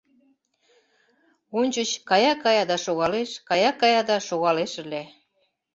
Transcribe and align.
—Ончыч 1.59 1.89
кая-кая 2.09 2.63
да 2.71 2.77
шогалеш, 2.85 3.29
кая-кая 3.49 4.01
да 4.09 4.17
шогалеш 4.27 4.71
ыле. 4.83 5.03